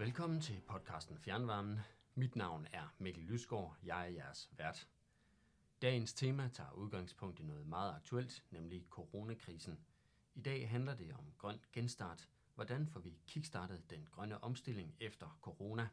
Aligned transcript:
Velkommen 0.00 0.40
til 0.40 0.60
podcasten 0.66 1.18
Fjernvarmen. 1.18 1.80
Mit 2.14 2.36
navn 2.36 2.66
er 2.72 2.94
Mikkel 2.98 3.24
Lysgaard. 3.24 3.76
Jeg 3.82 4.00
er 4.00 4.12
jeres 4.12 4.50
vært. 4.56 4.88
Dagens 5.82 6.12
tema 6.12 6.48
tager 6.48 6.72
udgangspunkt 6.72 7.40
i 7.40 7.42
noget 7.42 7.66
meget 7.66 7.94
aktuelt, 7.94 8.44
nemlig 8.50 8.86
coronakrisen. 8.90 9.78
I 10.34 10.40
dag 10.40 10.70
handler 10.70 10.94
det 10.94 11.12
om 11.12 11.24
grøn 11.38 11.58
genstart. 11.72 12.28
Hvordan 12.54 12.86
får 12.86 13.00
vi 13.00 13.18
kickstartet 13.26 13.90
den 13.90 14.08
grønne 14.10 14.44
omstilling 14.44 14.94
efter 15.00 15.38
corona? 15.42 15.88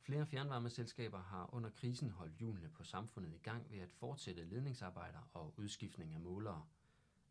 Flere 0.00 0.26
fjernvarmeselskaber 0.26 1.22
har 1.22 1.54
under 1.54 1.70
krisen 1.70 2.10
holdt 2.10 2.36
hjulene 2.36 2.68
på 2.68 2.84
samfundet 2.84 3.34
i 3.34 3.38
gang 3.42 3.70
ved 3.70 3.78
at 3.78 3.92
fortsætte 3.92 4.44
ledningsarbejder 4.44 5.30
og 5.32 5.54
udskiftning 5.56 6.14
af 6.14 6.20
målere. 6.20 6.66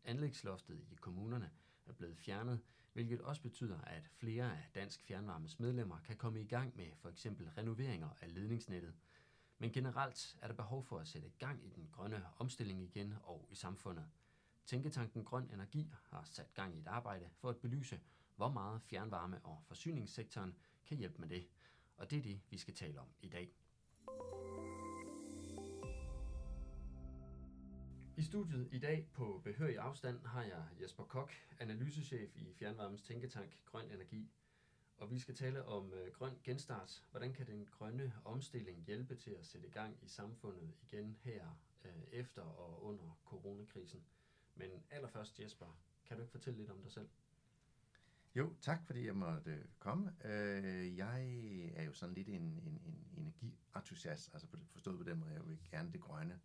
Anlægsloftet 0.04 0.84
i 0.90 0.94
kommunerne 0.94 1.50
er 1.86 1.92
blevet 1.92 2.18
fjernet, 2.18 2.60
hvilket 2.92 3.20
også 3.20 3.42
betyder, 3.42 3.80
at 3.80 4.08
flere 4.08 4.56
af 4.56 4.70
Dansk 4.74 5.02
Fjernvarmes 5.02 5.60
medlemmer 5.60 5.98
kan 5.98 6.16
komme 6.16 6.40
i 6.40 6.46
gang 6.46 6.76
med 6.76 6.86
for 6.96 7.08
eksempel 7.08 7.50
renoveringer 7.50 8.08
af 8.20 8.34
ledningsnettet. 8.34 8.94
Men 9.58 9.72
generelt 9.72 10.36
er 10.42 10.46
der 10.46 10.54
behov 10.54 10.84
for 10.84 10.98
at 10.98 11.08
sætte 11.08 11.30
gang 11.38 11.66
i 11.66 11.70
den 11.70 11.88
grønne 11.92 12.24
omstilling 12.38 12.82
igen 12.82 13.14
og 13.22 13.46
i 13.50 13.54
samfundet. 13.54 14.06
Tænketanken 14.66 15.24
Grøn 15.24 15.50
Energi 15.52 15.92
har 16.10 16.24
sat 16.24 16.54
gang 16.54 16.76
i 16.76 16.80
et 16.80 16.86
arbejde 16.86 17.28
for 17.34 17.48
at 17.48 17.56
belyse, 17.56 18.00
hvor 18.36 18.48
meget 18.48 18.82
fjernvarme 18.82 19.40
og 19.44 19.62
forsyningssektoren 19.66 20.54
kan 20.86 20.96
hjælpe 20.96 21.18
med 21.18 21.28
det. 21.28 21.48
Og 21.96 22.10
det 22.10 22.18
er 22.18 22.22
det, 22.22 22.40
vi 22.50 22.58
skal 22.58 22.74
tale 22.74 23.00
om 23.00 23.08
i 23.20 23.28
dag. 23.28 23.54
I 28.18 28.22
studiet 28.22 28.68
i 28.72 28.78
dag 28.78 29.08
på 29.12 29.40
behørig 29.44 29.78
afstand 29.78 30.26
har 30.26 30.42
jeg 30.42 30.64
Jesper 30.82 31.04
Kok, 31.04 31.32
analysechef 31.58 32.36
i 32.36 32.52
Fjernvarmens 32.52 33.02
Tænketank 33.02 33.58
Grøn 33.64 33.90
Energi. 33.90 34.30
Og 34.96 35.10
vi 35.10 35.18
skal 35.18 35.34
tale 35.34 35.64
om 35.64 35.92
øh, 35.92 36.12
grøn 36.12 36.32
genstart. 36.44 37.04
Hvordan 37.10 37.32
kan 37.32 37.46
den 37.46 37.66
grønne 37.70 38.12
omstilling 38.24 38.84
hjælpe 38.86 39.16
til 39.16 39.30
at 39.30 39.46
sætte 39.46 39.66
i 39.66 39.70
gang 39.70 39.98
i 40.02 40.08
samfundet 40.08 40.74
igen 40.82 41.16
her 41.22 41.60
øh, 41.84 42.02
efter 42.12 42.42
og 42.42 42.84
under 42.84 43.18
coronakrisen? 43.24 44.04
Men 44.54 44.70
allerførst 44.90 45.40
Jesper, 45.40 45.78
kan 46.06 46.16
du 46.16 46.22
ikke 46.22 46.32
fortælle 46.32 46.58
lidt 46.58 46.70
om 46.70 46.82
dig 46.82 46.92
selv? 46.92 47.08
Jo, 48.34 48.54
tak 48.60 48.86
fordi 48.86 49.06
jeg 49.06 49.16
måtte 49.16 49.50
øh, 49.50 49.64
komme. 49.78 50.12
Jeg 50.96 51.22
er 51.76 51.82
jo 51.82 51.92
sådan 51.92 52.14
lidt 52.14 52.28
en, 52.28 52.34
en, 52.34 52.80
en 52.86 53.34
energientusiast, 53.42 54.30
altså 54.32 54.46
forstået 54.72 54.98
på 54.98 55.04
den 55.04 55.20
måde, 55.20 55.32
jeg 55.32 55.46
vil 55.46 55.58
gerne 55.70 55.92
det 55.92 56.00
grønne. 56.00 56.40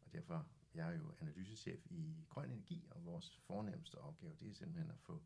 Og 0.00 0.12
derfor 0.12 0.46
jeg 0.76 0.88
er 0.88 0.98
jo 0.98 1.14
analysechef 1.20 1.86
i 1.90 2.24
Grøn 2.28 2.50
Energi, 2.50 2.88
og 2.90 3.04
vores 3.04 3.40
fornemmeste 3.46 3.98
opgave, 3.98 4.36
det 4.40 4.48
er 4.50 4.54
simpelthen 4.54 4.90
at 4.90 5.00
få 5.00 5.22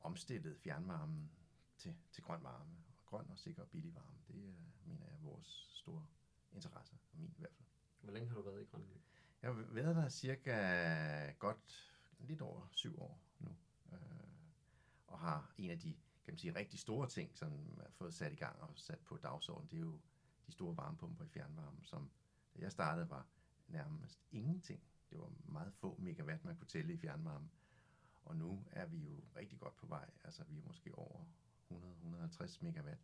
omstillet 0.00 0.58
fjernvarmen 0.58 1.30
til, 1.78 1.96
til 2.12 2.24
grøn 2.24 2.42
varme. 2.42 2.70
Og 2.88 3.06
grøn 3.06 3.30
og 3.30 3.38
sikker 3.38 3.62
og 3.62 3.68
billig 3.68 3.94
varme, 3.94 4.18
det 4.28 4.36
er, 4.36 4.52
mener 4.86 5.06
jeg, 5.06 5.22
vores 5.22 5.70
store 5.72 6.06
interesse, 6.52 6.94
og 7.12 7.18
min 7.18 7.30
i 7.30 7.38
hvert 7.38 7.54
fald. 7.54 7.68
Hvor 8.00 8.12
længe 8.12 8.28
har 8.28 8.36
du 8.36 8.42
været 8.42 8.62
i 8.62 8.64
Grøn 8.64 8.80
Energi? 8.80 9.00
Jeg 9.42 9.54
har 9.54 9.62
været 9.72 9.96
der 9.96 10.08
cirka 10.08 11.32
godt 11.38 11.92
lidt 12.18 12.40
over 12.40 12.68
syv 12.72 13.00
år 13.00 13.20
nu, 13.38 13.56
øh, 13.92 13.98
og 15.06 15.18
har 15.18 15.54
en 15.58 15.70
af 15.70 15.78
de 15.78 15.96
kan 16.24 16.32
man 16.32 16.38
sige, 16.38 16.54
rigtig 16.54 16.78
store 16.78 17.08
ting, 17.08 17.36
som 17.38 17.78
har 17.80 17.90
fået 17.90 18.14
sat 18.14 18.32
i 18.32 18.36
gang 18.36 18.60
og 18.62 18.78
sat 18.78 18.98
på 18.98 19.16
dagsordenen, 19.16 19.70
det 19.70 19.76
er 19.76 19.80
jo 19.80 20.00
de 20.46 20.52
store 20.52 20.76
varmepumper 20.76 21.24
i 21.24 21.28
fjernvarmen, 21.28 21.84
som 21.84 22.10
da 22.54 22.60
jeg 22.62 22.72
startede 22.72 23.10
var 23.10 23.26
nærmest 23.70 24.20
ingenting. 24.30 24.82
Det 25.10 25.18
var 25.18 25.32
meget 25.44 25.74
få 25.74 25.96
megawatt, 25.98 26.44
man 26.44 26.56
kunne 26.56 26.66
tælle 26.66 26.92
i 26.92 26.96
fjernvarme. 26.96 27.48
Og 28.24 28.36
nu 28.36 28.64
er 28.70 28.86
vi 28.86 28.98
jo 28.98 29.24
rigtig 29.36 29.58
godt 29.58 29.76
på 29.76 29.86
vej. 29.86 30.10
Altså 30.24 30.44
vi 30.44 30.58
er 30.58 30.62
måske 30.66 30.94
over 30.94 31.24
100-150 31.70 32.64
megawatt. 32.64 33.00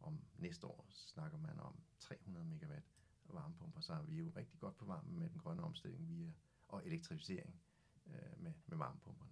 Om 0.00 0.20
næste 0.38 0.66
år 0.66 0.86
snakker 0.90 1.38
man 1.38 1.60
om 1.60 1.76
300 1.98 2.46
megawatt 2.46 2.84
varmepumper, 3.32 3.80
så 3.80 3.92
er 3.92 4.02
vi 4.02 4.16
jo 4.16 4.32
rigtig 4.36 4.60
godt 4.60 4.76
på 4.76 4.84
vej 4.84 5.00
med 5.02 5.30
den 5.30 5.38
grønne 5.38 5.62
omstilling 5.62 6.08
via, 6.08 6.32
og 6.68 6.86
elektrificering 6.86 7.60
øh, 8.06 8.42
med, 8.42 8.52
med 8.66 8.76
varmepumperne. 8.76 9.30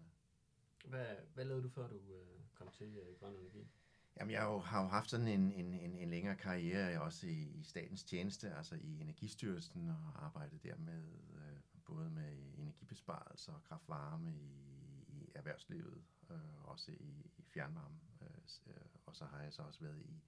Hvad, 0.84 1.16
hvad 1.34 1.44
lavede 1.44 1.62
du, 1.62 1.68
før 1.68 1.88
du 1.88 1.96
øh, 2.14 2.40
kom 2.54 2.68
til 2.70 2.96
øh, 2.96 3.18
grøn 3.18 3.34
energi? 3.34 3.68
Jamen, 4.16 4.32
jeg 4.32 4.40
har 4.64 4.82
jo 4.82 4.88
haft 4.88 5.10
sådan 5.10 5.28
en, 5.28 5.52
en, 5.52 5.74
en, 5.74 5.98
en 5.98 6.10
længere 6.10 6.36
karriere 6.36 7.02
også 7.02 7.26
i, 7.26 7.42
i 7.42 7.62
statens 7.62 8.04
tjeneste, 8.04 8.54
altså 8.54 8.74
i 8.74 9.00
Energistyrelsen, 9.00 9.88
og 9.88 10.24
arbejdet 10.24 10.62
der 10.62 10.76
med 10.76 11.02
øh, 11.34 11.58
både 11.84 12.10
med 12.10 12.32
energibesparelser 12.58 13.52
og 13.52 13.64
kraftvarme 13.64 14.32
i, 14.32 15.04
i 15.08 15.28
erhvervslivet, 15.34 16.02
øh, 16.30 16.64
også 16.64 16.92
i, 16.92 17.30
i 17.38 17.42
fjernvarme. 17.42 17.96
Øh, 18.20 18.28
øh, 18.66 18.74
og 19.06 19.16
så 19.16 19.24
har 19.24 19.42
jeg 19.42 19.52
så 19.52 19.62
også 19.62 19.80
været 19.80 20.02
i, 20.02 20.22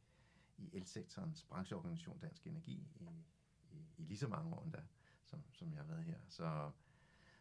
i 0.56 0.76
elsektorens 0.76 1.42
brancheorganisation 1.42 2.18
Dansk 2.18 2.46
Energi 2.46 2.88
i, 3.00 3.08
i, 3.72 3.86
i 3.96 4.04
lige 4.04 4.18
så 4.18 4.28
mange 4.28 4.54
år 4.54 4.62
endda, 4.62 4.82
som, 5.24 5.42
som 5.52 5.72
jeg 5.72 5.78
har 5.78 5.86
været 5.86 6.04
her. 6.04 6.18
Så, 6.28 6.70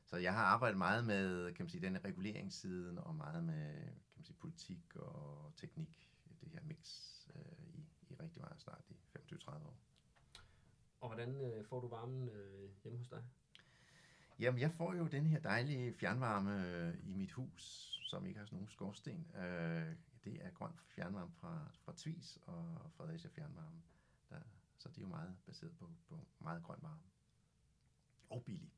så 0.05 0.17
jeg 0.17 0.33
har 0.33 0.43
arbejdet 0.43 0.77
meget 0.77 1.05
med 1.05 1.53
kan 1.53 1.63
man 1.63 1.69
sige, 1.69 1.81
den 1.81 2.05
reguleringssiden, 2.05 2.97
og 2.97 3.15
meget 3.15 3.43
med 3.43 3.73
kan 3.83 4.15
man 4.15 4.23
sige, 4.23 4.37
politik 4.37 4.95
og 4.95 5.51
teknik 5.55 6.12
det 6.43 6.51
her 6.51 6.61
mix 6.63 6.87
øh, 7.35 7.67
i, 7.73 7.85
i 8.09 8.15
rigtig 8.15 8.41
meget 8.41 8.59
snart 8.59 8.83
i 8.89 8.93
25-30 9.17 9.49
år. 9.49 9.77
Og 10.99 11.07
hvordan 11.09 11.41
øh, 11.41 11.65
får 11.65 11.79
du 11.79 11.87
varmen 11.87 12.29
øh, 12.29 12.69
hjemme 12.83 12.97
hos 12.97 13.07
dig? 13.07 13.23
Jamen, 14.39 14.59
jeg 14.59 14.71
får 14.71 14.93
jo 14.93 15.07
den 15.07 15.25
her 15.25 15.39
dejlige 15.39 15.93
fjernvarme 15.93 16.67
øh, 16.67 16.95
i 17.03 17.13
mit 17.13 17.31
hus, 17.31 17.63
som 18.09 18.25
ikke 18.25 18.39
har 18.39 18.45
sådan 18.45 18.55
nogen 18.55 18.69
skorsten. 18.69 19.27
Øh, 19.35 19.95
det 20.23 20.45
er 20.45 20.49
grøn 20.49 20.71
fjernvarme 20.87 21.31
fra, 21.31 21.71
fra 21.85 21.93
Tvis 21.95 22.39
og 22.45 22.91
Fredericia 22.97 23.29
Fjernvarme. 23.29 23.81
Der, 24.29 24.39
så 24.77 24.89
det 24.89 24.97
er 24.97 25.01
jo 25.01 25.07
meget 25.07 25.35
baseret 25.45 25.77
på, 25.77 25.89
på 26.09 26.19
meget 26.39 26.63
grøn 26.63 26.79
varme. 26.81 27.03
Og 28.29 28.43
billig. 28.45 28.71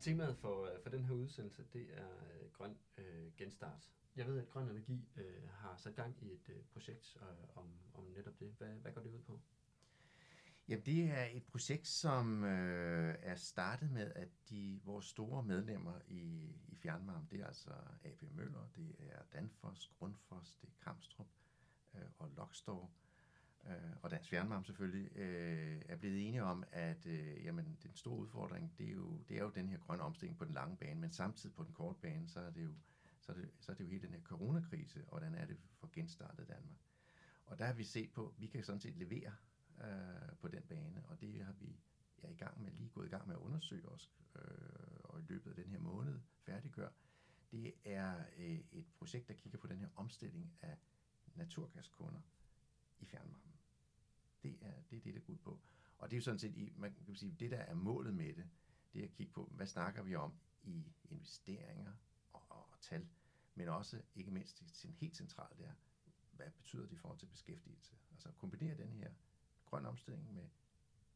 Temaet 0.00 0.36
for, 0.36 0.70
for 0.82 0.90
den 0.90 1.04
her 1.04 1.14
udsendelse, 1.14 1.64
det 1.72 1.86
er 1.92 2.10
øh, 2.10 2.52
grøn 2.52 2.76
øh, 2.98 3.32
genstart. 3.36 3.90
Jeg 4.16 4.26
ved, 4.26 4.38
at 4.38 4.48
Grøn 4.48 4.68
Energi 4.68 5.08
øh, 5.16 5.48
har 5.48 5.76
sat 5.76 5.94
gang 5.94 6.16
i 6.22 6.32
et 6.32 6.48
øh, 6.48 6.62
projekt 6.72 7.16
øh, 7.22 7.56
om, 7.56 7.72
om 7.94 8.04
netop 8.04 8.40
det. 8.40 8.54
Hvad, 8.58 8.68
hvad 8.68 8.92
går 8.92 9.00
det 9.00 9.10
ud 9.10 9.22
på? 9.22 9.40
Jamen, 10.68 10.84
det 10.86 11.04
er 11.04 11.24
et 11.24 11.44
projekt, 11.44 11.86
som 11.86 12.44
øh, 12.44 13.14
er 13.22 13.34
startet 13.34 13.90
med, 13.90 14.12
at 14.14 14.28
de 14.50 14.80
vores 14.84 15.06
store 15.06 15.42
medlemmer 15.42 16.00
i, 16.06 16.54
i 16.68 16.76
fjernvarme, 16.76 17.26
det 17.30 17.40
er 17.40 17.46
altså 17.46 17.70
AB 18.04 18.22
Møller, 18.30 18.68
det 18.76 18.96
er 18.98 19.22
Danfoss, 19.32 19.88
Grundfos, 19.98 20.56
det 20.62 20.68
er 20.68 20.84
Kamstrup 20.84 21.28
øh, 21.94 22.02
og 22.18 22.30
Lokstor, 22.36 22.82
øh, 22.82 23.09
øh, 23.66 23.96
og 24.02 24.10
Dansk 24.10 24.30
Fjernvarme 24.30 24.64
selvfølgelig, 24.64 25.16
øh, 25.16 25.82
er 25.88 25.96
blevet 25.96 26.26
enige 26.26 26.42
om, 26.42 26.64
at 26.72 27.06
øh, 27.06 27.44
jamen, 27.44 27.78
den 27.82 27.94
store 27.94 28.18
udfordring, 28.18 28.72
det 28.78 28.88
er, 28.88 28.92
jo, 28.92 29.18
det 29.28 29.36
er 29.36 29.42
jo 29.42 29.50
den 29.50 29.68
her 29.68 29.78
grønne 29.78 30.02
omstilling 30.02 30.38
på 30.38 30.44
den 30.44 30.54
lange 30.54 30.76
bane, 30.76 31.00
men 31.00 31.12
samtidig 31.12 31.56
på 31.56 31.64
den 31.64 31.72
korte 31.72 31.98
bane, 32.00 32.28
så 32.28 32.40
er 32.40 32.50
det 32.50 32.64
jo, 32.64 32.72
så 33.20 33.32
er 33.32 33.36
det, 33.36 33.50
så 33.60 33.72
er 33.72 33.76
det 33.76 33.84
jo 33.84 33.88
hele 33.88 34.02
den 34.02 34.14
her 34.14 34.22
coronakrise, 34.22 35.04
og 35.04 35.18
hvordan 35.18 35.34
er 35.34 35.46
det 35.46 35.56
for 35.78 35.90
genstartet 35.92 36.48
Danmark. 36.48 36.78
Og 37.46 37.58
der 37.58 37.64
har 37.64 37.72
vi 37.72 37.84
set 37.84 38.12
på, 38.12 38.28
at 38.28 38.40
vi 38.40 38.46
kan 38.46 38.64
sådan 38.64 38.80
set 38.80 38.96
levere 38.96 39.32
øh, 39.80 40.36
på 40.40 40.48
den 40.48 40.62
bane, 40.62 41.02
og 41.08 41.20
det 41.20 41.44
har 41.44 41.52
vi 41.52 41.80
er 42.22 42.28
i 42.28 42.34
gang 42.34 42.62
med, 42.62 42.72
lige 42.72 42.90
gået 42.90 43.06
i 43.06 43.10
gang 43.10 43.26
med 43.26 43.34
at 43.34 43.40
undersøge 43.40 43.88
os, 43.88 44.10
øh, 44.36 44.42
og 45.04 45.20
i 45.20 45.24
løbet 45.28 45.50
af 45.50 45.56
den 45.56 45.70
her 45.70 45.78
måned 45.78 46.20
færdiggør. 46.38 46.88
Det 47.50 47.74
er 47.84 48.24
øh, 48.36 48.60
et 48.72 48.86
projekt, 48.98 49.28
der 49.28 49.34
kigger 49.34 49.58
på 49.58 49.66
den 49.66 49.78
her 49.78 49.88
omstilling 49.96 50.52
af 50.62 50.78
naturgaskunder 51.34 52.20
i 52.98 53.06
fjernvarme. 53.06 53.49
Det 54.42 54.58
er, 54.60 54.82
det 54.90 54.96
er 54.96 55.00
det, 55.00 55.14
der 55.14 55.20
går 55.20 55.32
ud 55.32 55.38
på. 55.38 55.60
Og 55.98 56.10
det 56.10 56.16
er 56.16 56.18
jo 56.18 56.24
sådan 56.24 56.38
set, 56.38 56.78
man 56.78 56.94
kan 56.94 57.16
sige, 57.16 57.36
det 57.40 57.50
der 57.50 57.58
er 57.58 57.74
målet 57.74 58.14
med 58.14 58.34
det, 58.34 58.48
det 58.92 59.00
er 59.00 59.04
at 59.04 59.12
kigge 59.12 59.32
på, 59.32 59.52
hvad 59.54 59.66
snakker 59.66 60.02
vi 60.02 60.14
om 60.14 60.32
i 60.62 60.92
investeringer 61.04 61.92
og, 62.32 62.42
og, 62.48 62.72
og 62.72 62.80
tal, 62.80 63.08
men 63.54 63.68
også, 63.68 64.02
ikke 64.14 64.30
mindst, 64.30 64.60
det 64.82 64.94
helt 64.94 65.16
centralt, 65.16 65.58
det 65.58 65.66
er, 65.66 65.74
hvad 66.32 66.50
betyder 66.50 66.82
det 66.82 66.92
i 66.92 66.96
forhold 66.96 67.18
til 67.18 67.26
beskæftigelse? 67.26 67.96
Altså 68.12 68.32
kombinere 68.32 68.76
den 68.76 68.92
her 68.92 69.10
grøn 69.64 69.86
omstilling 69.86 70.34
med 70.34 70.48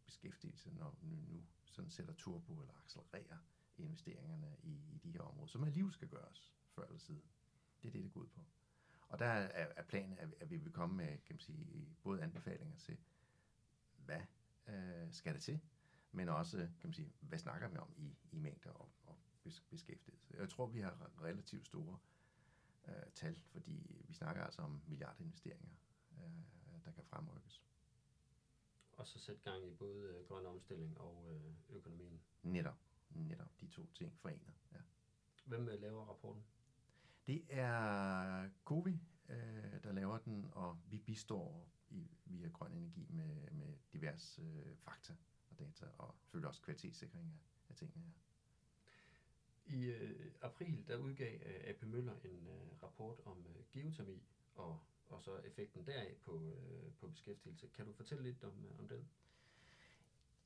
beskæftigelse, 0.04 0.70
når 0.74 0.98
nu, 1.02 1.16
nu 1.16 1.44
sådan 1.64 1.90
sætter 1.90 2.14
turbo 2.14 2.60
eller 2.60 2.74
accelererer 2.74 3.38
investeringerne 3.78 4.56
i, 4.62 4.80
i 4.92 4.98
de 4.98 5.12
her 5.12 5.20
områder, 5.20 5.46
som 5.46 5.64
alligevel 5.64 5.92
skal 5.92 6.08
gøres 6.08 6.52
før 6.68 6.84
eller 6.84 6.98
siden. 6.98 7.22
Det 7.82 7.88
er 7.88 7.92
det, 7.92 8.04
det 8.04 8.12
går 8.12 8.20
ud 8.20 8.26
på. 8.26 8.44
Og 9.14 9.20
der 9.20 9.26
er, 9.26 9.66
er 9.76 9.82
planen, 9.82 10.18
at 10.18 10.50
vi 10.50 10.56
vil 10.56 10.72
komme 10.72 10.96
med 10.96 11.06
kan 11.06 11.34
man 11.34 11.40
sige, 11.40 11.88
både 12.02 12.22
anbefalinger 12.22 12.76
til, 12.76 12.98
hvad 13.96 14.20
øh, 14.68 15.12
skal 15.12 15.34
det 15.34 15.42
til, 15.42 15.60
men 16.12 16.28
også, 16.28 16.56
kan 16.56 16.88
man 16.88 16.92
sige, 16.92 17.12
hvad 17.20 17.38
snakker 17.38 17.68
vi 17.68 17.76
om 17.76 17.94
i, 17.96 18.16
i 18.32 18.36
mængder 18.36 18.70
og, 18.70 18.88
og 19.06 19.18
beskæftigelse. 19.70 20.34
Jeg 20.38 20.48
tror, 20.48 20.66
vi 20.66 20.80
har 20.80 21.10
relativt 21.22 21.66
store 21.66 21.98
øh, 22.88 23.10
tal, 23.14 23.40
fordi 23.46 24.02
vi 24.06 24.14
snakker 24.14 24.44
altså 24.44 24.62
om 24.62 24.82
milliardinvesteringer, 24.86 25.74
øh, 26.12 26.84
der 26.84 26.90
kan 26.90 27.04
fremrykkes. 27.04 27.62
Og 28.92 29.06
så 29.06 29.18
sætte 29.18 29.50
gang 29.50 29.66
i 29.66 29.74
både 29.74 30.08
øh, 30.08 30.28
grøn 30.28 30.46
omstilling 30.46 31.00
og 31.00 31.34
øh, 31.34 31.76
økonomien. 31.76 32.20
Netop, 32.42 32.78
netop 33.10 33.60
de 33.60 33.66
to 33.66 33.92
ting 33.92 34.18
forenet, 34.18 34.54
ja. 34.72 34.78
Hvem 35.44 35.68
øh, 35.68 35.80
laver 35.80 36.04
rapporten? 36.04 36.44
Det 37.26 37.44
er 37.48 38.48
Covi, 38.64 39.00
øh, 39.28 39.82
der 39.82 39.92
laver 39.92 40.18
den, 40.18 40.48
og 40.52 40.78
vi 40.90 40.98
bistår 40.98 41.68
i, 41.90 42.10
via 42.24 42.48
grøn 42.48 42.72
energi 42.72 43.06
med, 43.10 43.50
med 43.50 43.76
diverse 43.92 44.42
øh, 44.42 44.76
fakta 44.76 45.12
og 45.50 45.58
data, 45.58 45.86
og 45.98 46.14
selvfølgelig 46.20 46.48
også 46.48 46.62
kvalitetssikring 46.62 47.26
af, 47.26 47.70
af 47.70 47.76
tingene 47.76 48.02
her. 48.02 48.12
I 49.66 49.84
øh, 49.84 50.32
april 50.40 50.84
der 50.88 50.96
udgav 50.96 51.34
øh, 51.34 51.60
AP 51.64 51.82
Møller 51.82 52.16
en 52.24 52.46
øh, 52.46 52.82
rapport 52.82 53.20
om 53.24 53.46
øh, 53.46 53.64
geotermi 53.72 54.22
og, 54.54 54.80
og 55.06 55.22
så 55.22 55.36
effekten 55.38 55.86
deraf 55.86 56.16
på, 56.22 56.56
øh, 56.56 56.92
på 56.92 57.08
beskæftigelse. 57.08 57.68
Kan 57.68 57.86
du 57.86 57.92
fortælle 57.92 58.24
lidt 58.24 58.44
om, 58.44 58.64
øh, 58.64 58.78
om 58.78 58.88
den? 58.88 59.08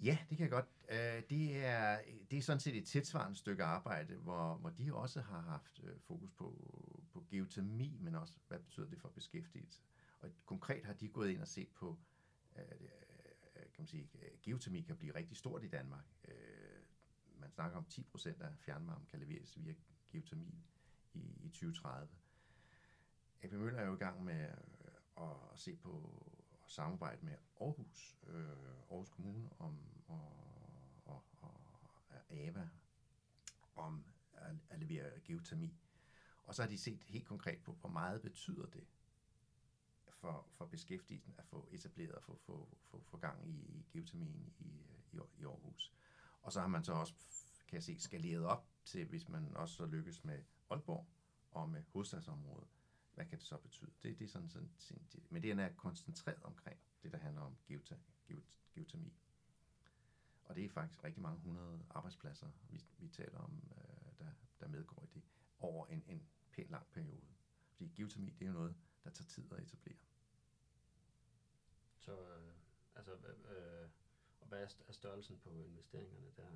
Ja, 0.00 0.18
det 0.28 0.36
kan 0.36 0.44
jeg 0.44 0.50
godt. 0.50 0.68
Øh, 0.88 1.22
det, 1.30 1.64
er, 1.64 2.00
det 2.30 2.38
er 2.38 2.42
sådan 2.42 2.60
set 2.60 2.76
et 2.76 2.86
tilsvarende 2.86 3.36
stykke 3.36 3.64
arbejde, 3.64 4.16
hvor, 4.16 4.54
hvor 4.54 4.70
de 4.70 4.94
også 4.94 5.20
har 5.20 5.40
haft 5.40 5.80
øh, 5.84 6.00
fokus 6.00 6.30
på, 6.30 6.54
på 7.12 7.24
geotermi, 7.30 7.98
men 8.00 8.14
også, 8.14 8.34
hvad 8.48 8.58
betyder 8.58 8.88
det 8.88 9.00
for 9.00 9.08
beskæftigelse. 9.08 9.80
Og 10.20 10.30
konkret 10.46 10.84
har 10.84 10.92
de 10.92 11.08
gået 11.08 11.30
ind 11.30 11.40
og 11.40 11.48
set 11.48 11.68
på, 11.68 11.98
øh, 12.56 12.64
kan 13.54 13.78
man 13.78 13.86
sige, 13.86 14.08
geotermi 14.42 14.80
kan 14.80 14.96
blive 14.96 15.14
rigtig 15.14 15.36
stort 15.36 15.64
i 15.64 15.68
Danmark. 15.68 16.04
Man 17.34 17.50
snakker 17.50 17.78
om 17.78 17.86
10% 17.92 18.42
af 18.42 18.58
fjernvarme 18.58 19.06
kan 19.06 19.18
leveres 19.18 19.58
via 19.58 19.74
geotermi 20.10 20.64
i, 21.14 21.20
i 21.40 21.48
2030. 21.48 22.08
AP 23.42 23.52
Møller 23.52 23.80
er 23.80 23.86
jo 23.86 23.94
i 23.94 23.98
gang 23.98 24.24
med 24.24 24.40
at, 25.16 25.24
at 25.52 25.58
se 25.60 25.76
på 25.76 26.22
at 26.68 26.72
samarbejde 26.72 27.24
med 27.24 27.36
Aarhus, 27.60 28.16
øh, 28.26 28.48
Aarhus 28.90 29.08
Kommune 29.08 29.50
om, 29.58 29.78
og, 30.08 30.32
og, 31.04 31.22
og 31.40 31.60
AVA 32.30 32.68
om 33.76 34.04
at, 34.32 34.56
at 34.68 34.78
levere 34.78 35.20
geotermi. 35.24 35.74
Og 36.44 36.54
så 36.54 36.62
har 36.62 36.68
de 36.68 36.78
set 36.78 37.04
helt 37.04 37.26
konkret 37.26 37.62
på, 37.62 37.72
hvor 37.72 37.88
meget 37.88 38.22
betyder 38.22 38.66
det 38.66 38.84
for, 40.08 40.46
for 40.50 40.66
beskæftigelsen 40.66 41.34
at 41.38 41.46
få 41.46 41.68
etableret 41.72 42.14
og 42.14 42.22
få, 42.22 42.38
få, 42.46 42.68
få, 42.90 43.02
få 43.02 43.16
gang 43.16 43.48
i, 43.48 43.50
i 43.50 43.86
geotermien 43.92 44.52
i, 44.58 44.64
i, 45.12 45.18
i 45.38 45.44
Aarhus. 45.44 45.92
Og 46.42 46.52
så 46.52 46.60
har 46.60 46.68
man 46.68 46.84
så 46.84 46.92
også, 46.92 47.14
kan 47.68 47.74
jeg 47.74 47.82
se, 47.82 48.00
skaleret 48.00 48.44
op 48.44 48.68
til, 48.84 49.04
hvis 49.04 49.28
man 49.28 49.56
også 49.56 49.74
så 49.74 49.86
lykkes 49.86 50.24
med 50.24 50.42
Aalborg 50.70 51.06
og 51.50 51.70
med 51.70 51.82
hovedstadsområdet, 51.92 52.77
hvad 53.18 53.26
kan 53.26 53.38
det 53.38 53.46
så 53.46 53.56
betyde? 53.56 53.90
Det, 54.02 54.18
det 54.18 54.24
er 54.24 54.28
sådan, 54.28 54.48
sådan, 54.48 54.70
sådan 54.78 55.02
men 55.30 55.42
det 55.42 55.50
er 55.50 55.74
koncentreret 55.74 56.42
omkring 56.42 56.78
det, 57.02 57.12
der 57.12 57.18
handler 57.18 57.42
om 57.42 57.56
geota, 57.66 57.96
geot, 58.26 58.44
geotermi. 58.74 59.12
Og 60.44 60.56
det 60.56 60.64
er 60.64 60.68
faktisk 60.68 61.04
rigtig 61.04 61.22
mange 61.22 61.40
hundrede 61.40 61.86
arbejdspladser, 61.90 62.48
vi, 62.70 62.84
vi 62.98 63.08
taler 63.08 63.38
om, 63.38 63.62
øh, 63.76 64.18
der, 64.18 64.30
der 64.60 64.68
medgår 64.68 65.02
i 65.04 65.06
det, 65.14 65.22
over 65.58 65.86
en, 65.86 66.04
en 66.06 66.28
pæn 66.52 66.66
lang 66.70 66.86
periode. 66.92 67.26
Fordi 67.72 67.92
geotermi, 67.96 68.30
det 68.30 68.42
er 68.42 68.46
jo 68.46 68.52
noget, 68.52 68.76
der 69.04 69.10
tager 69.10 69.28
tid 69.28 69.52
at 69.52 69.62
etablere. 69.62 69.98
Så 71.96 72.20
øh, 72.20 72.52
altså, 72.94 73.12
øh, 73.12 73.90
og 74.40 74.48
hvad 74.48 74.62
er 74.62 74.92
størrelsen 74.92 75.38
på 75.38 75.50
investeringerne 75.50 76.30
der? 76.36 76.48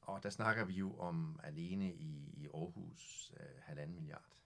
Og 0.00 0.22
der 0.22 0.30
snakker 0.30 0.64
vi 0.64 0.72
jo 0.72 0.98
om 0.98 1.40
alene 1.42 1.94
i, 1.94 2.34
i 2.36 2.46
Aarhus 2.46 3.32
øh, 3.40 3.46
halvanden 3.58 3.94
milliard 3.96 4.40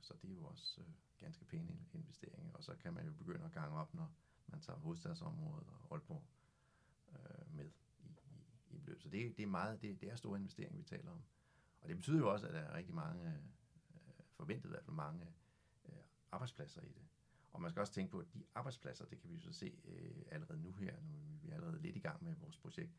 Øh, 0.00 0.04
så 0.04 0.14
det 0.22 0.30
er 0.30 0.34
jo 0.34 0.44
også 0.44 0.80
øh, 0.80 0.86
ganske 1.18 1.44
pæne 1.44 1.78
investeringer. 1.92 2.52
Og 2.52 2.64
så 2.64 2.76
kan 2.76 2.94
man 2.94 3.06
jo 3.06 3.12
begynde 3.12 3.44
at 3.44 3.52
gange 3.52 3.78
op, 3.78 3.94
når 3.94 4.12
man 4.46 4.60
tager 4.60 4.78
hovedstadsområdet 4.78 5.68
og 5.68 5.88
Aalborg 5.90 6.24
øh, 7.08 7.54
med 7.54 7.70
i, 7.98 8.08
i, 8.08 8.76
i 8.76 8.78
beløb. 8.78 9.00
Så 9.02 9.08
det, 9.08 9.36
det 9.36 9.42
er 9.42 9.46
meget, 9.46 9.82
det, 9.82 10.00
det 10.00 10.10
er 10.10 10.16
store 10.16 10.38
investeringer, 10.38 10.76
vi 10.76 10.84
taler 10.84 11.10
om. 11.10 11.22
Og 11.80 11.88
det 11.88 11.96
betyder 11.96 12.18
jo 12.18 12.32
også, 12.32 12.46
at 12.46 12.54
der 12.54 12.60
er 12.60 12.74
rigtig 12.74 12.94
mange, 12.94 13.28
øh, 13.28 13.34
øh, 13.94 14.24
forventet 14.32 14.68
i 14.68 14.70
hvert 14.70 14.84
fald 14.84 14.96
mange 14.96 15.26
arbejdspladser 16.32 16.82
i 16.82 16.88
det. 16.88 17.02
Og 17.52 17.60
man 17.60 17.70
skal 17.70 17.80
også 17.80 17.92
tænke 17.92 18.10
på, 18.10 18.18
at 18.18 18.34
de 18.34 18.44
arbejdspladser, 18.54 19.04
det 19.04 19.18
kan 19.18 19.30
vi 19.30 19.34
jo 19.34 19.40
så 19.40 19.52
se 19.52 19.80
øh, 19.84 20.22
allerede 20.30 20.62
nu 20.62 20.72
her, 20.72 21.00
nu 21.00 21.18
er 21.18 21.38
vi 21.42 21.50
allerede 21.50 21.82
lidt 21.82 21.96
i 21.96 22.00
gang 22.00 22.24
med 22.24 22.34
vores 22.34 22.56
projekt, 22.56 22.92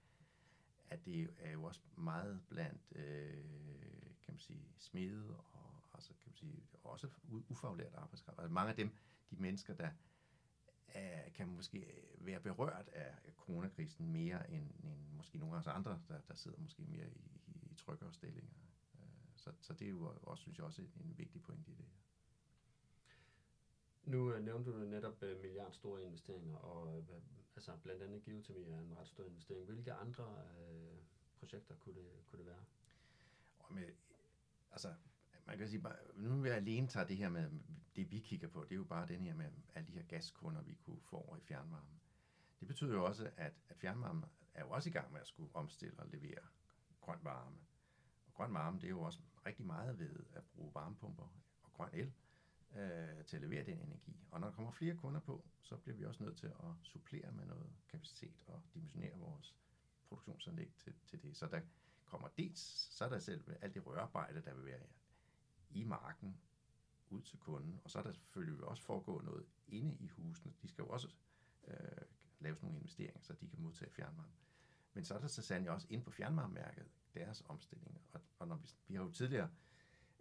at 0.90 1.06
det 1.06 1.30
er 1.38 1.52
jo 1.52 1.64
også 1.64 1.82
meget 1.96 2.42
blandt, 2.50 2.82
øh, 2.96 3.44
kan 4.22 4.34
man 4.34 4.40
sige, 4.40 4.74
smede 4.78 5.38
og 5.38 5.71
altså 6.02 6.14
kan 6.14 6.30
man 6.30 6.36
sige, 6.36 6.64
også 6.84 7.10
ufaglært 7.50 7.94
arbejdskraft. 7.94 8.40
Altså 8.40 8.54
mange 8.54 8.70
af 8.70 8.76
dem, 8.76 8.92
de 9.30 9.36
mennesker, 9.36 9.74
der 9.74 9.92
er, 10.88 11.30
kan 11.30 11.48
måske 11.48 12.08
være 12.18 12.42
berørt 12.42 12.90
af 12.90 13.16
coronakrisen 13.38 14.12
mere 14.12 14.52
end, 14.52 14.72
end 14.84 15.12
måske 15.12 15.38
nogle 15.38 15.56
af 15.56 15.60
os 15.60 15.68
andre, 15.68 16.02
der, 16.08 16.22
der 16.28 16.34
sidder 16.36 16.58
måske 16.60 16.84
mere 16.84 17.10
i, 17.10 17.42
i, 17.48 17.68
i 17.72 17.76
tryggere 17.76 18.14
stillinger. 18.14 18.52
Øh, 18.96 19.02
så, 19.36 19.52
så 19.62 19.74
det 19.74 19.86
er 19.86 19.90
jo 19.90 20.18
også, 20.22 20.42
synes 20.42 20.58
jeg, 20.58 20.66
også 20.66 20.82
en, 20.82 20.92
en 21.00 21.18
vigtig 21.18 21.42
point 21.42 21.68
i 21.68 21.72
det 21.72 21.86
her. 21.86 21.98
Nu 24.04 24.34
øh, 24.34 24.44
nævnte 24.44 24.72
du 24.72 24.78
netop 24.78 25.24
uh, 25.24 25.42
milliard 25.42 25.72
store 25.72 26.04
investeringer, 26.04 26.56
og 26.56 26.98
uh, 26.98 27.16
altså 27.56 27.78
blandt 27.84 28.04
andet 28.04 28.24
geotermi 28.24 28.70
er 28.70 28.80
en 28.80 28.98
ret 28.98 29.08
stor 29.08 29.24
investering. 29.24 29.66
Hvilke 29.66 29.94
andre 29.94 30.24
uh, 30.24 30.98
projekter 31.40 31.76
kunne 31.76 31.96
det, 31.96 32.26
kunne 32.26 32.40
det 32.40 32.46
være? 32.46 32.64
Og 33.60 33.74
med, 33.74 33.86
altså 34.72 34.94
man 35.46 35.58
kan 35.58 35.70
sige, 35.70 35.84
nu 36.16 36.42
vi 36.42 36.50
alene 36.50 36.88
tage 36.88 37.08
det 37.08 37.18
her 37.18 37.30
med, 37.30 37.50
det 37.96 38.12
vi 38.12 38.20
kigger 38.20 38.48
på, 38.48 38.64
det 38.64 38.72
er 38.72 38.76
jo 38.76 38.84
bare 38.84 39.08
den 39.08 39.26
her 39.26 39.34
med 39.34 39.52
alle 39.76 39.88
de 39.88 39.94
her 39.94 40.04
gaskunder, 40.04 40.62
vi 40.62 40.74
kunne 40.74 41.02
få 41.02 41.16
over 41.16 41.38
i 41.38 41.42
fjernvarme. 41.42 42.00
Det 42.60 42.68
betyder 42.68 42.94
jo 42.94 43.06
også, 43.06 43.32
at, 43.38 43.54
at 43.70 43.78
fjernvarme 43.78 44.26
er 44.54 44.62
jo 44.62 44.70
også 44.70 44.90
i 44.90 44.92
gang 44.92 45.12
med 45.12 45.22
at 45.22 45.28
skulle 45.28 45.56
omstille 45.56 46.00
og 46.00 46.08
levere 46.08 46.42
grøn 47.02 47.20
varme. 47.22 47.58
Og 48.28 48.34
grøn 48.34 48.54
varme, 48.54 48.78
det 48.80 48.86
er 48.86 48.90
jo 48.90 49.02
også 49.02 49.20
rigtig 49.46 49.66
meget 49.66 50.00
ved 50.00 50.16
at 50.34 50.44
bruge 50.44 50.72
varmepumper 50.74 51.34
og 51.64 51.74
grøn 51.74 51.90
el 51.94 52.14
øh, 52.76 53.26
til 53.26 53.36
at 53.36 53.42
levere 53.42 53.66
den 53.66 53.80
energi. 53.80 54.28
Og 54.32 54.40
når 54.40 54.48
der 54.48 54.56
kommer 54.56 54.72
flere 54.72 54.96
kunder 54.96 55.20
på, 55.20 55.46
så 55.62 55.78
bliver 55.78 55.96
vi 55.96 56.06
også 56.06 56.24
nødt 56.24 56.38
til 56.38 56.48
at 56.48 56.76
supplere 56.84 57.32
med 57.32 57.46
noget 57.46 57.72
kapacitet 57.90 58.44
og 58.48 58.62
dimensionere 58.74 59.18
vores 59.18 59.56
produktionsanlæg 60.08 60.74
til, 60.78 60.94
til 61.08 61.22
det. 61.22 61.38
Så 61.38 61.48
der 61.48 61.62
kommer 62.06 62.28
dels, 62.28 62.60
så 62.96 63.06
er 63.06 63.10
der 63.10 63.20
selv 63.20 63.44
alt 63.62 63.74
det 63.74 63.86
rørarbejde, 63.86 64.42
der 64.42 64.54
vil 64.54 64.66
være 64.66 64.84
i 65.74 65.84
marken 65.84 66.38
ud 67.10 67.22
til 67.22 67.40
kunden. 67.40 67.80
Og 67.84 67.90
så 67.90 68.00
er 68.00 68.04
der 68.04 68.12
selvfølgelig 68.12 68.64
også 68.64 68.84
foregå 68.84 69.22
noget 69.22 69.46
inde 69.68 69.96
i 69.96 70.08
husene. 70.08 70.54
De 70.62 70.68
skal 70.68 70.82
jo 70.82 70.90
også 70.90 71.08
øh, 71.68 71.76
lave 72.40 72.58
nogle 72.62 72.78
investeringer, 72.78 73.22
så 73.22 73.34
de 73.34 73.48
kan 73.48 73.62
modtage 73.62 73.92
fjernvarme. 73.92 74.34
Men 74.94 75.06
så 75.06 75.14
er 75.14 75.20
der 75.20 75.28
så 75.28 75.42
sandelig 75.42 75.72
også 75.72 75.88
inde 75.90 76.04
på 76.04 76.12
fjernvarmeværket 76.12 76.86
deres 77.14 77.44
omstilling. 77.48 78.02
Og, 78.14 78.22
og 78.40 78.48
når 78.48 78.56
vi, 78.56 78.68
vi 78.88 78.96
har 78.96 79.04
jo 79.04 79.12
tidligere 79.12 79.50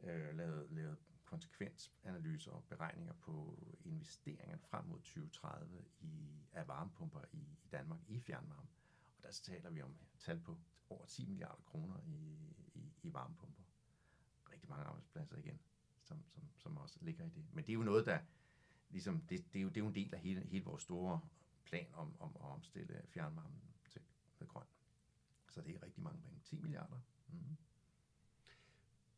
øh, 0.02 0.36
lavet, 0.36 0.70
lavet 0.70 0.96
konsekvensanalyser 1.24 2.52
og 2.52 2.64
beregninger 2.64 3.12
på 3.12 3.58
investeringerne 3.84 4.58
frem 4.58 4.84
mod 4.84 4.98
2030 4.98 5.84
i, 6.00 6.44
af 6.52 6.68
varmepumper 6.68 7.20
i, 7.32 7.38
i 7.38 7.68
Danmark 7.72 8.00
i 8.06 8.20
fjernvarme. 8.20 8.68
Og 9.16 9.22
der 9.22 9.30
taler 9.30 9.70
vi 9.70 9.82
om 9.82 9.96
tal 10.18 10.40
på 10.40 10.58
over 10.88 11.06
10 11.06 11.26
milliarder 11.26 11.62
kroner 11.62 12.00
i, 12.06 12.38
i, 12.74 12.92
i 13.02 13.12
varmepumper 13.12 13.59
rigtig 14.60 14.70
mange 14.70 14.84
arbejdspladser 14.84 15.36
igen, 15.36 15.60
som, 16.02 16.24
som, 16.28 16.42
som 16.56 16.76
også 16.76 16.98
ligger 17.00 17.24
i 17.24 17.28
det. 17.28 17.44
Men 17.52 17.64
det 17.64 17.70
er 17.70 17.74
jo 17.74 17.82
noget, 17.82 18.06
der 18.06 18.18
ligesom, 18.90 19.20
det, 19.20 19.52
det, 19.52 19.58
er, 19.58 19.62
jo, 19.62 19.68
det 19.68 19.76
er 19.76 19.80
jo 19.80 19.86
en 19.86 19.94
del 19.94 20.14
af 20.14 20.20
hele, 20.20 20.40
hele 20.40 20.64
vores 20.64 20.82
store 20.82 21.20
plan 21.64 21.86
om, 21.94 22.14
om 22.20 22.36
at 22.40 22.40
omstille 22.40 23.02
fjernvarmen 23.08 23.62
til 23.88 24.02
med 24.38 24.48
grøn. 24.48 24.66
Så 25.50 25.60
det 25.60 25.74
er 25.74 25.82
rigtig 25.82 26.02
mange 26.02 26.20
penge. 26.22 26.40
10 26.44 26.56
milliarder. 26.56 27.00
Mm. 27.28 27.56